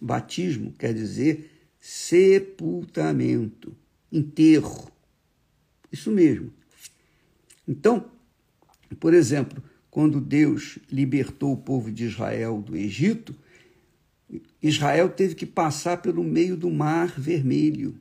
Batismo 0.00 0.72
quer 0.72 0.92
dizer 0.92 1.50
sepultamento, 1.80 3.74
enterro. 4.10 4.90
Isso 5.90 6.10
mesmo. 6.10 6.52
Então, 7.66 8.10
por 8.98 9.14
exemplo, 9.14 9.62
quando 9.90 10.20
Deus 10.20 10.78
libertou 10.90 11.52
o 11.52 11.56
povo 11.56 11.90
de 11.90 12.04
Israel 12.04 12.62
do 12.62 12.76
Egito, 12.76 13.34
Israel 14.62 15.08
teve 15.10 15.34
que 15.34 15.44
passar 15.44 15.98
pelo 15.98 16.24
meio 16.24 16.56
do 16.56 16.70
mar 16.70 17.08
vermelho. 17.08 18.00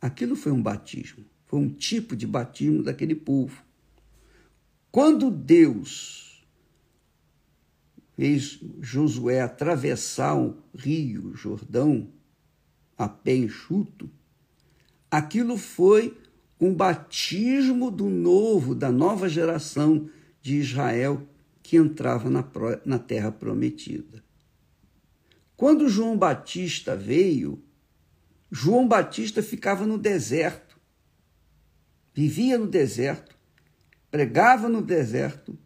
Aquilo 0.00 0.34
foi 0.34 0.52
um 0.52 0.62
batismo, 0.62 1.24
foi 1.52 1.60
um 1.60 1.68
tipo 1.68 2.16
de 2.16 2.26
batismo 2.26 2.82
daquele 2.82 3.14
povo. 3.14 3.62
Quando 4.90 5.30
Deus 5.30 6.42
fez 8.16 8.58
Josué 8.80 9.42
atravessar 9.42 10.34
o 10.34 10.56
rio 10.74 11.36
Jordão 11.36 12.08
a 12.96 13.06
pé 13.06 13.36
enxuto, 13.36 14.08
aquilo 15.10 15.58
foi 15.58 16.16
um 16.58 16.72
batismo 16.72 17.90
do 17.90 18.08
novo, 18.08 18.74
da 18.74 18.90
nova 18.90 19.28
geração 19.28 20.08
de 20.40 20.56
Israel 20.56 21.28
que 21.62 21.76
entrava 21.76 22.30
na, 22.30 22.42
na 22.86 22.98
terra 22.98 23.30
prometida. 23.30 24.24
Quando 25.54 25.90
João 25.90 26.16
Batista 26.16 26.96
veio, 26.96 27.62
João 28.50 28.88
Batista 28.88 29.42
ficava 29.42 29.84
no 29.84 29.98
deserto, 29.98 30.71
vivia 32.14 32.58
no 32.58 32.66
deserto, 32.66 33.36
pregava 34.10 34.68
no 34.68 34.82
deserto 34.82 35.56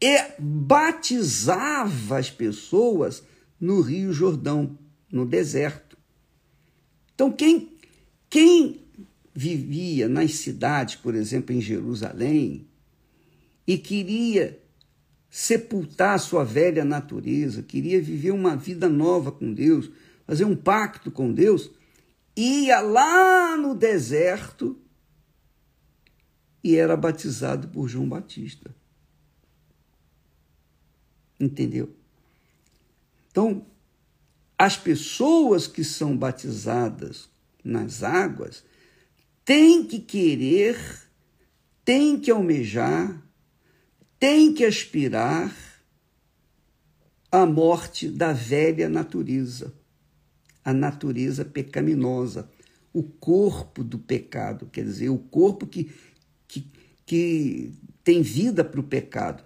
e 0.00 0.16
batizava 0.38 2.18
as 2.18 2.30
pessoas 2.30 3.22
no 3.60 3.80
Rio 3.80 4.12
Jordão, 4.12 4.78
no 5.12 5.26
deserto. 5.26 5.96
Então, 7.14 7.30
quem, 7.30 7.72
quem 8.28 8.80
vivia 9.34 10.08
nas 10.08 10.34
cidades, 10.34 10.96
por 10.96 11.14
exemplo, 11.14 11.54
em 11.54 11.60
Jerusalém, 11.60 12.66
e 13.66 13.76
queria 13.76 14.58
sepultar 15.28 16.18
sua 16.18 16.44
velha 16.44 16.84
natureza, 16.84 17.62
queria 17.62 18.00
viver 18.00 18.32
uma 18.32 18.56
vida 18.56 18.88
nova 18.88 19.30
com 19.30 19.52
Deus, 19.52 19.90
fazer 20.26 20.44
um 20.44 20.56
pacto 20.56 21.10
com 21.10 21.32
Deus, 21.32 21.70
ia 22.34 22.80
lá 22.80 23.56
no 23.56 23.74
deserto 23.74 24.76
e 26.62 26.76
era 26.76 26.96
batizado 26.96 27.68
por 27.68 27.88
João 27.88 28.08
Batista. 28.08 28.74
Entendeu? 31.38 31.94
Então, 33.30 33.66
as 34.58 34.76
pessoas 34.76 35.66
que 35.66 35.82
são 35.82 36.16
batizadas 36.16 37.28
nas 37.64 38.02
águas, 38.02 38.64
tem 39.44 39.84
que 39.84 39.98
querer 39.98 40.76
tem 41.84 42.20
que 42.20 42.30
almejar, 42.30 43.20
tem 44.16 44.54
que 44.54 44.64
aspirar 44.64 45.52
a 47.32 47.44
morte 47.44 48.08
da 48.08 48.32
velha 48.32 48.88
natureza, 48.88 49.74
a 50.64 50.72
natureza 50.72 51.44
pecaminosa, 51.44 52.48
o 52.92 53.02
corpo 53.02 53.82
do 53.82 53.98
pecado, 53.98 54.68
quer 54.70 54.84
dizer, 54.84 55.08
o 55.08 55.18
corpo 55.18 55.66
que, 55.66 55.90
que, 57.10 57.72
tem 58.04 58.22
vida 58.22 58.64
para 58.64 58.78
o 58.78 58.84
pecado. 58.84 59.42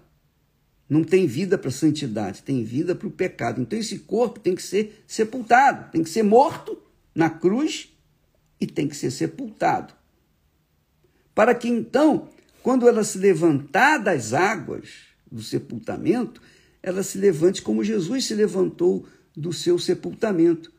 Não 0.87 1.03
tem 1.03 1.25
vida 1.25 1.57
para 1.57 1.69
a 1.69 1.73
santidade, 1.73 2.43
tem 2.43 2.63
vida 2.63 2.93
para 2.93 3.07
o 3.07 3.11
pecado. 3.11 3.59
Então 3.59 3.77
esse 3.77 3.97
corpo 3.99 4.39
tem 4.39 4.53
que 4.53 4.61
ser 4.61 5.03
sepultado, 5.07 5.91
tem 5.91 6.03
que 6.03 6.09
ser 6.11 6.21
morto 6.21 6.79
na 7.13 7.27
cruz 7.27 7.91
e 8.61 8.67
tem 8.67 8.87
que 8.87 8.95
ser 8.95 9.09
sepultado. 9.09 9.95
Para 11.33 11.55
que 11.55 11.67
então, 11.67 12.29
quando 12.61 12.87
ela 12.87 13.03
se 13.03 13.17
levantar 13.17 13.97
das 13.97 14.31
águas 14.31 14.89
do 15.31 15.41
sepultamento, 15.41 16.39
ela 16.83 17.01
se 17.01 17.17
levante 17.17 17.63
como 17.63 17.83
Jesus 17.83 18.25
se 18.25 18.35
levantou 18.35 19.07
do 19.35 19.51
seu 19.51 19.79
sepultamento. 19.79 20.71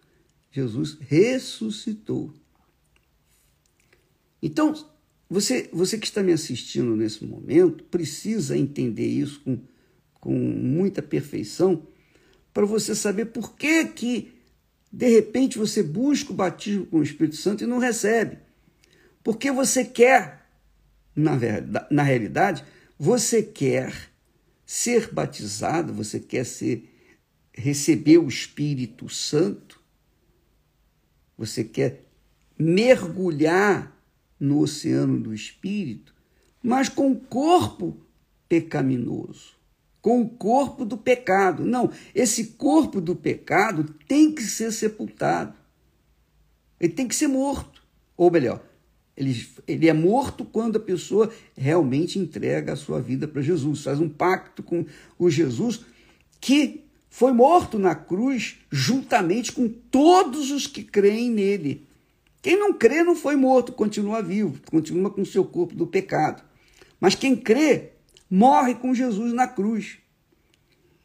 Jesus 0.52 0.96
ressuscitou. 1.00 2.32
Então, 4.40 4.72
você, 5.28 5.68
você 5.72 5.98
que 5.98 6.06
está 6.06 6.22
me 6.22 6.32
assistindo 6.32 6.94
nesse 6.94 7.24
momento 7.24 7.82
precisa 7.84 8.56
entender 8.56 9.06
isso 9.06 9.40
com, 9.40 9.58
com 10.20 10.32
muita 10.32 11.02
perfeição 11.02 11.86
para 12.54 12.64
você 12.64 12.94
saber 12.94 13.26
por 13.26 13.56
que, 13.56 13.84
que 13.86 14.32
de 14.90 15.08
repente 15.08 15.58
você 15.58 15.82
busca 15.82 16.32
o 16.32 16.34
batismo 16.34 16.86
com 16.86 16.98
o 16.98 17.02
Espírito 17.02 17.36
Santo 17.36 17.64
e 17.64 17.66
não 17.66 17.78
recebe. 17.78 18.38
Porque 19.22 19.50
você 19.50 19.84
quer, 19.84 20.48
na, 21.14 21.36
verdade, 21.36 21.86
na 21.90 22.02
realidade, 22.02 22.64
você 22.98 23.42
quer 23.42 23.92
ser 24.64 25.12
batizado, 25.12 25.92
você 25.92 26.20
quer 26.20 26.46
ser 26.46 26.88
receber 27.52 28.18
o 28.18 28.28
Espírito 28.28 29.08
Santo, 29.08 29.80
você 31.36 31.64
quer 31.64 32.04
mergulhar 32.58 33.95
no 34.38 34.60
oceano 34.60 35.18
do 35.18 35.34
espírito, 35.34 36.14
mas 36.62 36.88
com 36.88 37.12
o 37.12 37.16
corpo 37.16 37.96
pecaminoso, 38.48 39.54
com 40.00 40.22
o 40.22 40.28
corpo 40.28 40.84
do 40.84 40.96
pecado. 40.96 41.64
Não, 41.64 41.90
esse 42.14 42.48
corpo 42.48 43.00
do 43.00 43.16
pecado 43.16 43.94
tem 44.06 44.32
que 44.32 44.42
ser 44.42 44.72
sepultado. 44.72 45.54
Ele 46.78 46.92
tem 46.92 47.08
que 47.08 47.14
ser 47.14 47.28
morto. 47.28 47.82
Ou 48.16 48.30
melhor, 48.30 48.62
ele, 49.16 49.46
ele 49.66 49.88
é 49.88 49.92
morto 49.92 50.44
quando 50.44 50.76
a 50.76 50.80
pessoa 50.80 51.32
realmente 51.56 52.18
entrega 52.18 52.72
a 52.72 52.76
sua 52.76 53.00
vida 53.00 53.26
para 53.26 53.42
Jesus, 53.42 53.82
faz 53.82 54.00
um 54.00 54.08
pacto 54.08 54.62
com 54.62 54.84
o 55.18 55.30
Jesus 55.30 55.80
que 56.40 56.84
foi 57.08 57.32
morto 57.32 57.78
na 57.78 57.94
cruz 57.94 58.58
juntamente 58.70 59.50
com 59.50 59.68
todos 59.68 60.50
os 60.50 60.66
que 60.66 60.82
creem 60.82 61.30
nele. 61.30 61.86
Quem 62.46 62.56
não 62.56 62.72
crê 62.72 63.02
não 63.02 63.16
foi 63.16 63.34
morto, 63.34 63.72
continua 63.72 64.22
vivo, 64.22 64.60
continua 64.70 65.10
com 65.10 65.22
o 65.22 65.26
seu 65.26 65.44
corpo 65.44 65.74
do 65.74 65.84
pecado. 65.84 66.44
Mas 67.00 67.16
quem 67.16 67.34
crê 67.34 67.94
morre 68.30 68.76
com 68.76 68.94
Jesus 68.94 69.32
na 69.32 69.48
cruz. 69.48 69.98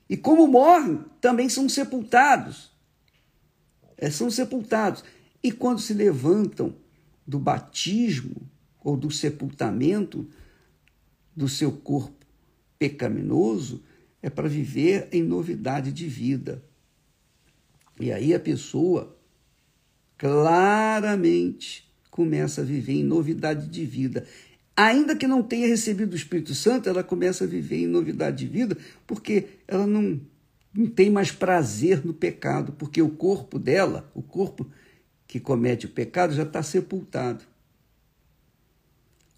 E 0.07 0.15
como 0.15 0.45
morrem, 0.45 1.03
também 1.19 1.49
são 1.49 1.67
sepultados. 1.67 2.71
É, 3.97 4.11
são 4.11 4.29
sepultados. 4.29 5.03
E 5.41 5.51
quando 5.51 5.81
se 5.81 5.95
levantam 5.95 6.75
do 7.25 7.39
batismo 7.39 8.47
ou 8.79 8.95
do 8.95 9.09
sepultamento 9.09 10.29
do 11.35 11.49
seu 11.49 11.71
corpo 11.71 12.23
pecaminoso, 12.77 13.83
é 14.21 14.29
para 14.29 14.47
viver 14.47 15.09
em 15.11 15.23
novidade 15.23 15.91
de 15.91 16.07
vida. 16.07 16.63
E 17.99 18.11
aí 18.11 18.31
a 18.31 18.39
pessoa 18.39 19.19
claramente 20.21 21.91
começa 22.11 22.61
a 22.61 22.63
viver 22.63 22.93
em 22.93 23.03
novidade 23.03 23.67
de 23.67 23.83
vida. 23.83 24.27
Ainda 24.77 25.15
que 25.15 25.25
não 25.25 25.41
tenha 25.41 25.65
recebido 25.67 26.13
o 26.13 26.15
Espírito 26.15 26.53
Santo, 26.53 26.87
ela 26.87 27.03
começa 27.03 27.43
a 27.43 27.47
viver 27.47 27.77
em 27.77 27.87
novidade 27.87 28.45
de 28.45 28.47
vida, 28.47 28.77
porque 29.07 29.47
ela 29.67 29.87
não, 29.87 30.21
não 30.71 30.85
tem 30.85 31.09
mais 31.09 31.31
prazer 31.31 32.05
no 32.05 32.13
pecado, 32.13 32.71
porque 32.73 33.01
o 33.01 33.09
corpo 33.09 33.57
dela, 33.57 34.11
o 34.13 34.21
corpo 34.21 34.69
que 35.25 35.39
comete 35.39 35.87
o 35.87 35.89
pecado 35.89 36.35
já 36.35 36.43
está 36.43 36.61
sepultado. 36.61 37.43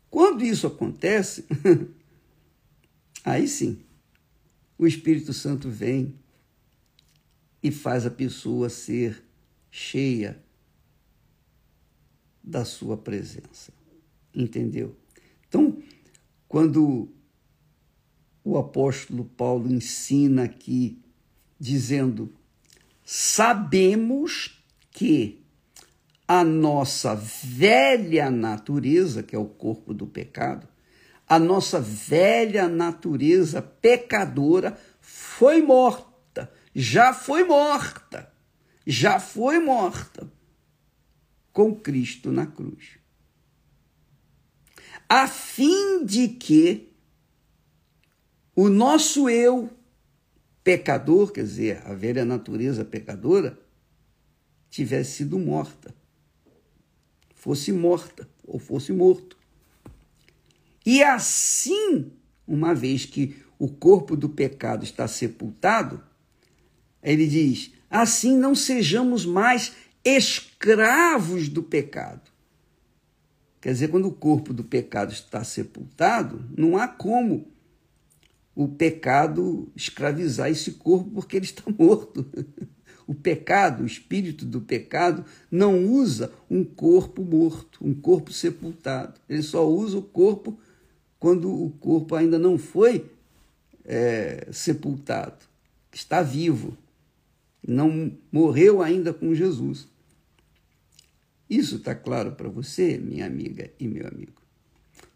Quando 0.10 0.43
isso 0.43 0.67
acontece, 0.67 1.46
aí 3.24 3.48
sim, 3.48 3.80
o 4.78 4.86
Espírito 4.86 5.32
Santo 5.32 5.69
vem 5.69 6.13
e 7.63 7.72
faz 7.72 8.06
a 8.06 8.12
pessoa 8.12 8.67
ser 8.67 9.24
cheia 9.72 10.43
da 12.43 12.65
sua 12.65 12.97
presença. 12.97 13.71
Entendeu? 14.36 14.95
Então, 15.47 15.77
quando 16.47 17.10
o 18.43 18.58
apóstolo 18.58 19.23
Paulo 19.23 19.71
ensina 19.71 20.43
aqui, 20.43 21.01
dizendo: 21.60 22.34
sabemos 23.06 24.62
que 24.91 25.41
a 26.27 26.43
nossa 26.43 27.15
velha 27.15 28.29
natureza, 28.29 29.23
que 29.23 29.36
é 29.36 29.39
o 29.39 29.45
corpo 29.45 29.93
do 29.93 30.08
pecado, 30.08 30.67
a 31.27 31.39
nossa 31.39 31.79
velha 31.79 32.67
natureza 32.67 33.62
pecadora 33.62 34.77
foi 34.99 35.62
morta, 35.62 36.51
já 36.75 37.13
foi 37.13 37.43
morta, 37.43 38.32
já 38.86 39.19
foi 39.19 39.60
morta 39.60 40.29
com 41.53 41.73
Cristo 41.73 42.31
na 42.31 42.45
cruz. 42.45 42.97
A 45.07 45.27
fim 45.27 46.03
de 46.03 46.27
que 46.27 46.91
o 48.55 48.67
nosso 48.67 49.29
eu 49.29 49.69
pecador, 50.63 51.31
quer 51.31 51.43
dizer, 51.43 51.81
a 51.85 51.93
velha 51.93 52.25
natureza 52.25 52.83
pecadora, 52.83 53.57
tivesse 54.69 55.17
sido 55.17 55.39
morta 55.39 55.95
fosse 57.43 57.73
morta 57.73 58.25
ou 58.47 58.57
fosse 58.57 58.93
morto. 58.93 59.37
E 60.85 61.03
assim, 61.03 62.09
uma 62.47 62.73
vez 62.73 63.05
que 63.05 63.35
o 63.59 63.67
corpo 63.67 64.15
do 64.15 64.29
pecado 64.29 64.85
está 64.85 65.09
sepultado, 65.09 66.01
ele 67.03 67.27
diz: 67.27 67.73
assim 67.89 68.37
não 68.37 68.55
sejamos 68.55 69.25
mais 69.25 69.73
escravos 70.03 71.49
do 71.49 71.63
pecado. 71.63 72.31
Quer 73.61 73.73
dizer, 73.73 73.87
quando 73.89 74.07
o 74.07 74.13
corpo 74.13 74.53
do 74.53 74.63
pecado 74.63 75.13
está 75.13 75.43
sepultado, 75.43 76.43
não 76.57 76.77
há 76.77 76.87
como 76.87 77.47
o 78.55 78.67
pecado 78.67 79.71
escravizar 79.75 80.49
esse 80.49 80.73
corpo 80.73 81.09
porque 81.11 81.37
ele 81.37 81.45
está 81.45 81.63
morto. 81.71 82.25
O 83.05 83.13
pecado, 83.13 83.83
o 83.83 83.85
espírito 83.85 84.45
do 84.45 84.61
pecado, 84.61 85.25
não 85.51 85.85
usa 85.85 86.31
um 86.49 86.63
corpo 86.63 87.21
morto, 87.21 87.79
um 87.81 87.93
corpo 87.93 88.31
sepultado. 88.31 89.19
Ele 89.27 89.41
só 89.41 89.67
usa 89.67 89.97
o 89.97 90.03
corpo 90.03 90.57
quando 91.19 91.49
o 91.49 91.69
corpo 91.69 92.15
ainda 92.15 92.37
não 92.37 92.57
foi 92.57 93.09
é, 93.85 94.47
sepultado, 94.51 95.45
está 95.91 96.21
vivo, 96.21 96.77
não 97.65 98.11
morreu 98.31 98.81
ainda 98.81 99.13
com 99.13 99.33
Jesus. 99.33 99.87
Isso 101.49 101.77
está 101.77 101.93
claro 101.93 102.34
para 102.34 102.49
você, 102.49 102.97
minha 102.97 103.25
amiga 103.25 103.71
e 103.79 103.88
meu 103.88 104.08
amigo? 104.08 104.41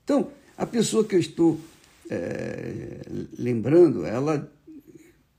Então, 0.03 0.31
a 0.57 0.65
pessoa 0.65 1.03
que 1.03 1.15
eu 1.15 1.19
estou 1.19 1.59
é, 2.09 3.01
lembrando, 3.37 4.05
ela 4.05 4.51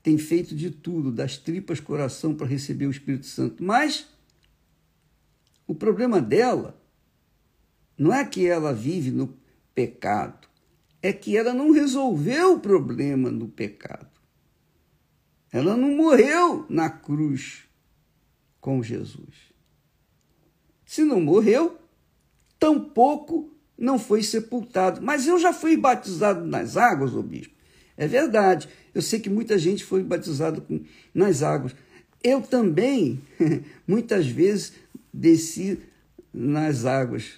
tem 0.01 0.17
feito 0.17 0.55
de 0.55 0.69
tudo, 0.71 1.11
das 1.11 1.37
tripas 1.37 1.79
coração, 1.79 2.33
para 2.33 2.47
receber 2.47 2.85
o 2.85 2.91
Espírito 2.91 3.25
Santo. 3.25 3.63
Mas 3.63 4.07
o 5.67 5.75
problema 5.75 6.21
dela 6.21 6.79
não 7.97 8.13
é 8.13 8.25
que 8.25 8.47
ela 8.47 8.73
vive 8.73 9.11
no 9.11 9.37
pecado, 9.75 10.47
é 11.01 11.11
que 11.11 11.35
ela 11.35 11.53
não 11.53 11.71
resolveu 11.71 12.55
o 12.55 12.59
problema 12.59 13.29
no 13.29 13.47
pecado. 13.47 14.07
Ela 15.51 15.75
não 15.75 15.95
morreu 15.95 16.65
na 16.69 16.89
cruz 16.89 17.63
com 18.61 18.83
Jesus. 18.83 19.48
Se 20.89 21.03
não 21.03 21.21
morreu, 21.21 21.77
tampouco 22.57 23.53
não 23.77 23.99
foi 23.99 24.23
sepultado. 24.23 24.99
Mas 25.03 25.27
eu 25.27 25.37
já 25.37 25.53
fui 25.53 25.77
batizado 25.77 26.43
nas 26.43 26.77
águas, 26.77 27.13
ô 27.13 27.21
bispo. 27.21 27.53
É 27.95 28.07
verdade. 28.07 28.67
Eu 28.91 28.99
sei 28.99 29.19
que 29.19 29.29
muita 29.29 29.55
gente 29.59 29.83
foi 29.83 30.01
batizada 30.01 30.65
nas 31.13 31.43
águas. 31.43 31.75
Eu 32.23 32.41
também, 32.41 33.21
muitas 33.87 34.25
vezes, 34.25 34.73
desci 35.13 35.77
nas 36.33 36.85
águas 36.85 37.33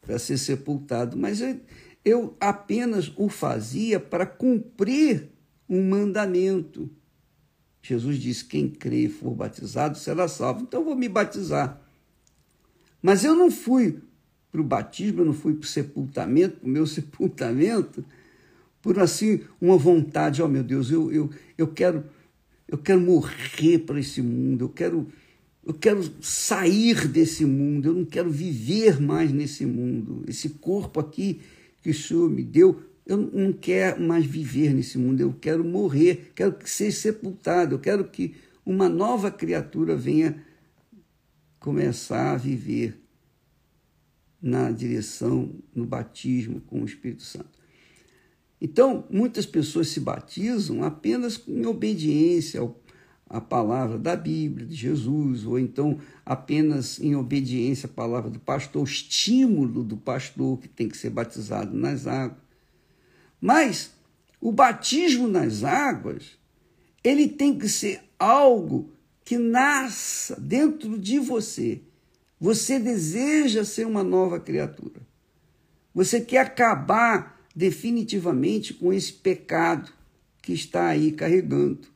para 0.00 0.18
ser 0.18 0.38
sepultado, 0.38 1.16
mas 1.16 1.40
eu, 1.40 1.60
eu 2.04 2.36
apenas 2.40 3.12
o 3.16 3.28
fazia 3.28 4.00
para 4.00 4.26
cumprir 4.26 5.28
um 5.68 5.88
mandamento. 5.88 6.90
Jesus 7.84 8.18
disse: 8.18 8.46
quem 8.46 8.66
crê 8.68 9.04
e 9.04 9.08
for 9.10 9.34
batizado 9.34 9.98
será 9.98 10.26
salvo. 10.26 10.62
Então 10.62 10.80
eu 10.80 10.86
vou 10.86 10.96
me 10.96 11.06
batizar. 11.06 11.80
Mas 13.02 13.24
eu 13.24 13.36
não 13.36 13.50
fui 13.50 14.00
para 14.50 14.60
o 14.60 14.64
batismo, 14.64 15.20
eu 15.20 15.26
não 15.26 15.34
fui 15.34 15.52
para 15.52 15.64
o 15.64 15.68
sepultamento, 15.68 16.60
para 16.60 16.66
o 16.66 16.70
meu 16.70 16.86
sepultamento, 16.88 18.02
por 18.80 18.98
assim 18.98 19.40
uma 19.60 19.76
vontade, 19.76 20.40
ó 20.40 20.46
oh, 20.46 20.48
meu 20.48 20.64
Deus, 20.64 20.90
eu, 20.90 21.12
eu, 21.12 21.30
eu 21.58 21.68
quero 21.68 22.04
eu 22.66 22.78
quero 22.78 23.00
morrer 23.00 23.80
para 23.80 24.00
esse 24.00 24.22
mundo, 24.22 24.64
eu 24.64 24.68
quero 24.70 25.06
eu 25.66 25.74
quero 25.74 26.02
sair 26.22 27.06
desse 27.06 27.44
mundo, 27.44 27.88
eu 27.88 27.94
não 27.94 28.04
quero 28.04 28.30
viver 28.30 29.00
mais 29.00 29.32
nesse 29.32 29.66
mundo. 29.66 30.22
Esse 30.26 30.50
corpo 30.50 31.00
aqui 31.00 31.40
que 31.82 31.90
o 31.90 31.94
Senhor 31.94 32.30
me 32.30 32.42
deu, 32.42 32.80
eu 33.06 33.16
não 33.16 33.52
quero 33.52 34.00
mais 34.02 34.24
viver 34.24 34.72
nesse 34.72 34.96
mundo, 34.98 35.20
eu 35.20 35.32
quero 35.32 35.62
morrer, 35.62 36.32
quero 36.34 36.56
ser 36.64 36.90
sepultado, 36.92 37.74
eu 37.74 37.78
quero 37.78 38.04
que 38.04 38.34
uma 38.64 38.88
nova 38.88 39.30
criatura 39.30 39.94
venha 39.94 40.42
começar 41.58 42.32
a 42.32 42.36
viver 42.36 42.98
na 44.40 44.70
direção, 44.70 45.54
no 45.74 45.86
batismo 45.86 46.60
com 46.60 46.82
o 46.82 46.84
Espírito 46.84 47.22
Santo. 47.22 47.58
Então, 48.60 49.04
muitas 49.10 49.44
pessoas 49.44 49.88
se 49.88 50.00
batizam 50.00 50.82
apenas 50.82 51.42
em 51.46 51.66
obediência 51.66 52.62
a 53.28 53.40
palavra 53.40 53.98
da 53.98 54.14
Bíblia, 54.14 54.66
de 54.66 54.74
Jesus, 54.74 55.44
ou 55.44 55.58
então 55.58 55.98
apenas 56.24 57.00
em 57.00 57.16
obediência 57.16 57.86
à 57.86 57.92
palavra 57.92 58.30
do 58.30 58.38
pastor, 58.38 58.82
o 58.82 58.84
estímulo 58.84 59.82
do 59.82 59.96
pastor 59.96 60.58
que 60.58 60.68
tem 60.68 60.88
que 60.88 60.96
ser 60.96 61.10
batizado 61.10 61.76
nas 61.76 62.06
águas. 62.06 62.43
Mas 63.40 63.92
o 64.40 64.52
batismo 64.52 65.28
nas 65.28 65.64
águas, 65.64 66.38
ele 67.02 67.28
tem 67.28 67.58
que 67.58 67.68
ser 67.68 68.00
algo 68.18 68.92
que 69.24 69.38
nasça 69.38 70.38
dentro 70.40 70.98
de 70.98 71.18
você. 71.18 71.80
Você 72.38 72.78
deseja 72.78 73.64
ser 73.64 73.86
uma 73.86 74.04
nova 74.04 74.38
criatura. 74.38 75.00
Você 75.94 76.20
quer 76.20 76.38
acabar 76.38 77.40
definitivamente 77.54 78.74
com 78.74 78.92
esse 78.92 79.12
pecado 79.12 79.92
que 80.42 80.52
está 80.52 80.88
aí 80.88 81.12
carregando. 81.12 81.88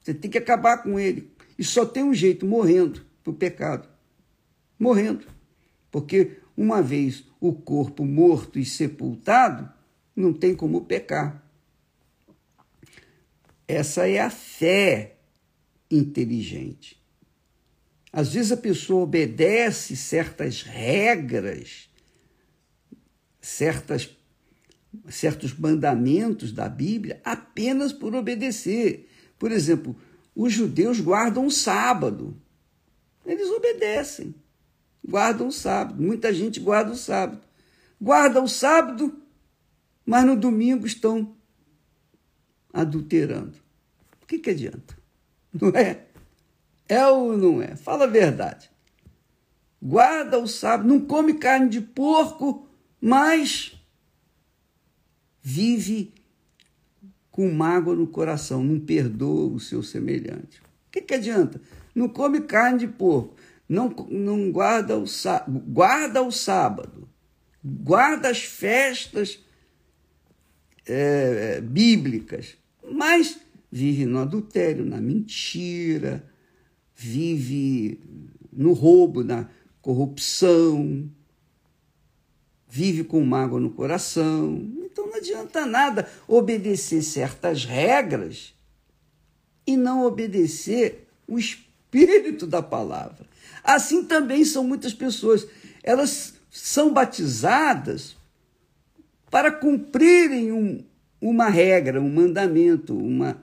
Você 0.00 0.14
tem 0.14 0.30
que 0.30 0.38
acabar 0.38 0.82
com 0.82 1.00
ele. 1.00 1.32
E 1.58 1.64
só 1.64 1.84
tem 1.84 2.04
um 2.04 2.14
jeito, 2.14 2.46
morrendo 2.46 3.04
para 3.24 3.30
o 3.32 3.34
pecado. 3.34 3.88
Morrendo. 4.78 5.26
Porque 5.90 6.36
uma 6.56 6.80
vez 6.82 7.24
o 7.40 7.52
corpo 7.52 8.04
morto 8.04 8.58
e 8.58 8.64
sepultado, 8.64 9.68
não 10.16 10.32
tem 10.32 10.56
como 10.56 10.86
pecar. 10.86 11.46
Essa 13.68 14.08
é 14.08 14.20
a 14.20 14.30
fé 14.30 15.18
inteligente. 15.90 17.00
Às 18.12 18.32
vezes 18.32 18.52
a 18.52 18.56
pessoa 18.56 19.02
obedece 19.02 19.94
certas 19.94 20.62
regras, 20.62 21.90
certas, 23.40 24.08
certos 25.10 25.52
mandamentos 25.52 26.50
da 26.50 26.68
Bíblia 26.68 27.20
apenas 27.22 27.92
por 27.92 28.14
obedecer. 28.14 29.10
Por 29.38 29.52
exemplo, 29.52 29.94
os 30.34 30.52
judeus 30.52 30.98
guardam 30.98 31.46
o 31.46 31.50
sábado. 31.50 32.40
Eles 33.26 33.50
obedecem. 33.50 34.34
Guardam 35.06 35.48
o 35.48 35.52
sábado. 35.52 36.02
Muita 36.02 36.32
gente 36.32 36.58
guarda 36.58 36.92
o 36.92 36.96
sábado. 36.96 37.40
Guarda 38.00 38.42
o 38.42 38.48
sábado, 38.48 39.14
mas 40.06 40.24
no 40.24 40.36
domingo 40.36 40.86
estão 40.86 41.36
adulterando. 42.72 43.58
O 44.22 44.26
que, 44.26 44.38
que 44.38 44.50
adianta? 44.50 44.96
Não 45.52 45.68
é? 45.70 46.06
É 46.88 47.04
ou 47.08 47.36
não 47.36 47.60
é? 47.60 47.74
Fala 47.74 48.04
a 48.04 48.06
verdade. 48.06 48.70
Guarda 49.82 50.38
o 50.38 50.46
sábado, 50.46 50.88
não 50.88 51.00
come 51.00 51.34
carne 51.34 51.68
de 51.68 51.80
porco, 51.80 52.68
mas 53.00 53.76
vive 55.42 56.14
com 57.30 57.50
mágoa 57.52 57.94
no 57.94 58.06
coração, 58.06 58.64
não 58.64 58.80
perdoa 58.80 59.54
o 59.54 59.60
seu 59.60 59.82
semelhante. 59.82 60.60
O 60.60 60.90
que, 60.92 61.02
que 61.02 61.14
adianta? 61.14 61.60
Não 61.94 62.08
come 62.08 62.40
carne 62.42 62.80
de 62.80 62.88
porco, 62.88 63.36
não, 63.68 63.88
não 64.08 64.50
guarda, 64.50 64.96
o, 64.96 65.04
guarda 65.66 66.22
o 66.22 66.30
sábado, 66.30 67.08
guarda 67.62 68.30
as 68.30 68.42
festas 68.42 69.44
é, 70.86 71.60
bíblicas, 71.60 72.56
mas 72.90 73.38
vive 73.70 74.06
no 74.06 74.18
adultério, 74.18 74.84
na 74.84 75.00
mentira, 75.00 76.24
vive 76.94 78.00
no 78.52 78.72
roubo, 78.72 79.22
na 79.22 79.48
corrupção, 79.82 81.10
vive 82.68 83.04
com 83.04 83.24
mágoa 83.24 83.60
no 83.60 83.70
coração. 83.70 84.72
Então 84.78 85.06
não 85.06 85.16
adianta 85.16 85.66
nada 85.66 86.08
obedecer 86.26 87.02
certas 87.02 87.64
regras 87.64 88.54
e 89.66 89.76
não 89.76 90.04
obedecer 90.04 91.08
o 91.26 91.38
espírito 91.38 92.46
da 92.46 92.62
palavra. 92.62 93.26
Assim 93.62 94.04
também 94.04 94.44
são 94.44 94.64
muitas 94.64 94.94
pessoas. 94.94 95.46
Elas 95.82 96.34
são 96.50 96.92
batizadas 96.92 98.16
para 99.36 99.52
cumprirem 99.52 100.50
um, 100.50 100.82
uma 101.20 101.50
regra, 101.50 102.00
um 102.00 102.08
mandamento, 102.08 102.96
uma 102.96 103.38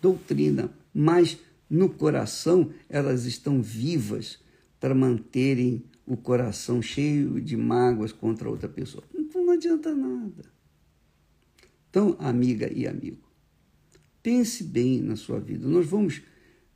doutrina, 0.00 0.72
mas 0.94 1.36
no 1.68 1.88
coração 1.88 2.70
elas 2.88 3.24
estão 3.24 3.60
vivas 3.60 4.38
para 4.78 4.94
manterem 4.94 5.82
o 6.06 6.16
coração 6.16 6.80
cheio 6.80 7.40
de 7.40 7.56
mágoas 7.56 8.12
contra 8.12 8.48
outra 8.48 8.68
pessoa. 8.68 9.02
Então 9.12 9.44
não 9.44 9.54
adianta 9.54 9.92
nada. 9.92 10.44
Então, 11.90 12.14
amiga 12.20 12.72
e 12.72 12.86
amigo, 12.86 13.28
pense 14.22 14.62
bem 14.62 15.00
na 15.00 15.16
sua 15.16 15.40
vida. 15.40 15.66
Nós 15.66 15.84
vamos 15.84 16.22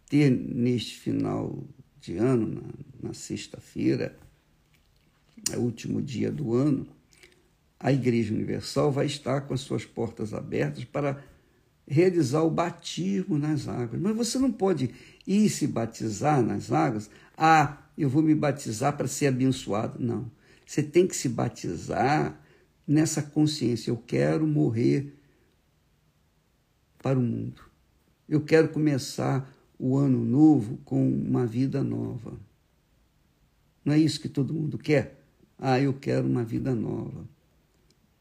ter 0.09 0.31
neste 0.31 0.99
final 0.99 1.65
de 2.01 2.17
ano, 2.17 2.61
na, 3.01 3.09
na 3.11 3.15
sexta-feira, 3.15 4.19
é 5.49 5.57
o 5.57 5.61
último 5.61 6.03
dia 6.03 6.33
do 6.33 6.55
ano, 6.55 6.98
a 7.81 7.93
Igreja 7.93 8.35
Universal 8.35 8.91
vai 8.91 9.07
estar 9.07 9.43
com 9.43 9.55
as 9.55 9.61
suas 9.61 9.85
portas 9.85 10.35
abertas 10.35 10.85
para 10.85 11.23
realizar 11.87 12.43
o 12.43 12.51
batismo 12.51 13.39
nas 13.39 13.69
águas. 13.69 14.01
Mas 14.01 14.17
você 14.17 14.39
não 14.39 14.53
pode 14.53 14.91
ir 15.27 15.49
se 15.49 15.67
batizar 15.67 16.43
nas 16.43 16.73
águas. 16.73 17.09
Ah, 17.37 17.79
eu 17.97 18.09
vou 18.09 18.23
me 18.23 18.35
batizar 18.35 18.97
para 18.97 19.07
ser 19.07 19.29
abençoado. 19.29 19.99
Não. 19.99 20.31
Você 20.67 20.83
tem 20.83 21.07
que 21.07 21.17
se 21.17 21.29
batizar 21.29 22.39
nessa 22.87 23.23
consciência. 23.23 23.91
Eu 23.91 23.97
quero 23.97 24.47
morrer 24.47 25.15
para 26.99 27.19
o 27.19 27.23
mundo. 27.23 27.63
Eu 28.29 28.43
quero 28.43 28.69
começar 28.69 29.51
o 29.79 29.97
ano 29.97 30.23
novo 30.25 30.79
com 30.85 31.09
uma 31.09 31.47
vida 31.47 31.83
nova. 31.83 32.39
Não 33.85 33.95
é 33.95 33.99
isso 33.99 34.21
que 34.21 34.29
todo 34.29 34.53
mundo 34.53 34.77
quer? 34.77 35.23
Ah, 35.59 35.81
eu 35.81 35.95
quero 35.95 36.27
uma 36.27 36.45
vida 36.45 36.75
nova. 36.75 37.25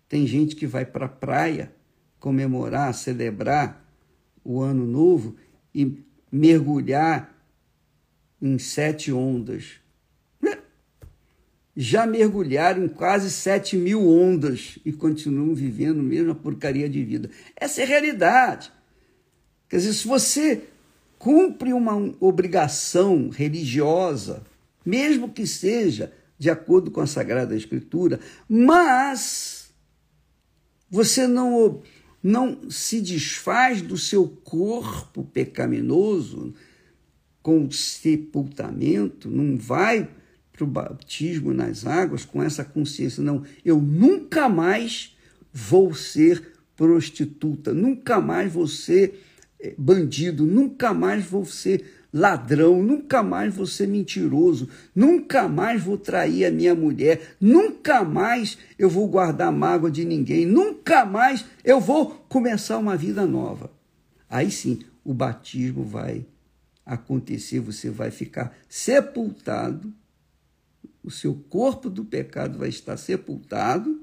Tem 0.07 0.25
gente 0.25 0.55
que 0.55 0.65
vai 0.65 0.85
para 0.85 1.05
a 1.05 1.09
praia 1.09 1.71
comemorar, 2.19 2.93
celebrar 2.93 3.85
o 4.43 4.61
ano 4.61 4.85
novo 4.85 5.35
e 5.73 6.03
mergulhar 6.31 7.35
em 8.41 8.57
sete 8.57 9.11
ondas. 9.11 9.79
Já 11.75 12.07
mergulharam 12.07 12.85
em 12.85 12.87
quase 12.87 13.29
sete 13.29 13.77
mil 13.77 14.07
ondas 14.07 14.79
e 14.83 14.91
continuam 14.91 15.53
vivendo 15.53 16.01
mesmo 16.01 16.31
a 16.31 16.35
porcaria 16.35 16.89
de 16.89 17.03
vida. 17.03 17.29
Essa 17.55 17.81
é 17.81 17.83
a 17.83 17.87
realidade. 17.87 18.71
Quer 19.69 19.77
dizer, 19.77 19.93
se 19.93 20.07
você 20.07 20.63
cumpre 21.19 21.73
uma 21.73 22.15
obrigação 22.19 23.29
religiosa, 23.29 24.43
mesmo 24.85 25.29
que 25.29 25.45
seja 25.45 26.13
de 26.39 26.49
acordo 26.49 26.89
com 26.89 27.01
a 27.01 27.07
Sagrada 27.07 27.55
Escritura, 27.55 28.19
mas 28.47 29.56
você 30.89 31.27
não 31.27 31.81
não 32.21 32.69
se 32.69 32.99
desfaz 32.99 33.81
do 33.81 33.97
seu 33.97 34.27
corpo 34.27 35.23
pecaminoso 35.23 36.53
com 37.41 37.71
sepultamento, 37.71 39.29
não 39.29 39.55
vai 39.55 40.09
para 40.51 40.63
o 40.63 40.67
batismo 40.67 41.53
nas 41.53 41.85
águas 41.85 42.25
com 42.25 42.41
essa 42.43 42.65
consciência, 42.65 43.23
não, 43.23 43.43
eu 43.63 43.79
nunca 43.79 44.49
mais 44.49 45.15
vou 45.53 45.93
ser 45.93 46.53
prostituta, 46.75 47.73
nunca 47.73 48.19
mais 48.19 48.51
vou 48.51 48.67
ser 48.67 49.23
eh, 49.59 49.73
bandido, 49.77 50.45
nunca 50.45 50.93
mais 50.93 51.25
vou 51.25 51.45
ser 51.45 51.96
ladrão, 52.17 52.81
nunca 52.81 53.21
mais 53.21 53.53
vou 53.53 53.67
ser 53.67 53.87
mentiroso, 53.87 54.67
nunca 54.95 55.47
mais 55.47 55.83
vou 55.83 55.97
trair 55.97 56.45
a 56.45 56.51
minha 56.51 56.73
mulher, 56.73 57.35
nunca 57.39 58.03
mais 58.03 58.57
eu 58.77 58.89
vou 58.89 59.07
guardar 59.07 59.51
mágoa 59.51 59.91
de 59.91 60.03
ninguém, 60.03 60.45
nunca 60.45 61.05
mais 61.05 61.45
eu 61.63 61.79
vou 61.79 62.09
começar 62.27 62.77
uma 62.77 62.97
vida 62.97 63.25
nova. 63.25 63.71
Aí 64.29 64.49
sim, 64.49 64.79
o 65.03 65.13
batismo 65.13 65.83
vai 65.83 66.25
acontecer, 66.85 67.59
você 67.59 67.89
vai 67.89 68.09
ficar 68.09 68.57
sepultado, 68.67 69.93
o 71.03 71.11
seu 71.11 71.35
corpo 71.35 71.89
do 71.89 72.03
pecado 72.03 72.57
vai 72.57 72.69
estar 72.69 72.97
sepultado 72.97 74.01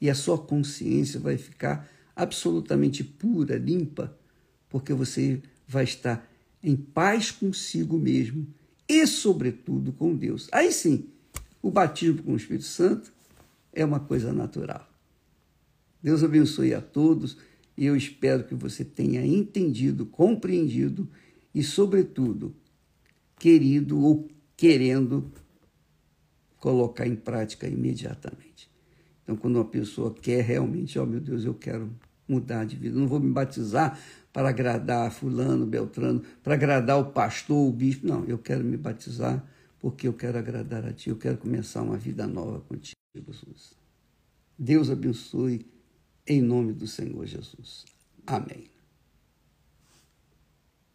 e 0.00 0.08
a 0.08 0.14
sua 0.14 0.38
consciência 0.38 1.20
vai 1.20 1.36
ficar 1.36 1.88
absolutamente 2.16 3.04
pura, 3.04 3.56
limpa, 3.56 4.16
porque 4.68 4.92
você 4.92 5.40
vai 5.66 5.84
estar 5.84 6.27
em 6.62 6.76
paz 6.76 7.30
consigo 7.30 7.98
mesmo 7.98 8.46
e, 8.88 9.06
sobretudo, 9.06 9.92
com 9.92 10.14
Deus. 10.14 10.48
Aí 10.52 10.72
sim, 10.72 11.08
o 11.62 11.70
batismo 11.70 12.22
com 12.22 12.32
o 12.32 12.36
Espírito 12.36 12.64
Santo 12.64 13.12
é 13.72 13.84
uma 13.84 14.00
coisa 14.00 14.32
natural. 14.32 14.88
Deus 16.02 16.22
abençoe 16.22 16.74
a 16.74 16.80
todos 16.80 17.36
e 17.76 17.84
eu 17.84 17.96
espero 17.96 18.44
que 18.44 18.54
você 18.54 18.84
tenha 18.84 19.24
entendido, 19.24 20.06
compreendido 20.06 21.08
e, 21.54 21.62
sobretudo, 21.62 22.54
querido 23.38 24.00
ou 24.00 24.28
querendo 24.56 25.30
colocar 26.58 27.06
em 27.06 27.14
prática 27.14 27.68
imediatamente. 27.68 28.68
Então, 29.22 29.36
quando 29.36 29.56
uma 29.56 29.64
pessoa 29.64 30.12
quer 30.14 30.42
realmente, 30.42 30.98
ó 30.98 31.04
oh, 31.04 31.06
meu 31.06 31.20
Deus, 31.20 31.44
eu 31.44 31.54
quero 31.54 31.90
mudar 32.26 32.64
de 32.64 32.76
vida, 32.76 32.98
não 32.98 33.06
vou 33.06 33.20
me 33.20 33.30
batizar 33.30 33.98
para 34.38 34.50
agradar 34.50 35.10
fulano, 35.10 35.66
beltrano, 35.66 36.22
para 36.44 36.54
agradar 36.54 36.96
o 36.96 37.06
pastor, 37.06 37.56
o 37.56 37.72
bispo, 37.72 38.06
não, 38.06 38.24
eu 38.26 38.38
quero 38.38 38.62
me 38.62 38.76
batizar 38.76 39.44
porque 39.80 40.06
eu 40.06 40.12
quero 40.12 40.38
agradar 40.38 40.86
a 40.86 40.92
ti, 40.92 41.10
eu 41.10 41.16
quero 41.16 41.38
começar 41.38 41.82
uma 41.82 41.96
vida 41.96 42.24
nova 42.24 42.60
contigo, 42.60 42.94
Jesus. 43.12 43.72
Deus 44.56 44.90
abençoe 44.90 45.66
em 46.24 46.40
nome 46.40 46.72
do 46.72 46.86
Senhor 46.86 47.26
Jesus. 47.26 47.84
Amém. 48.24 48.77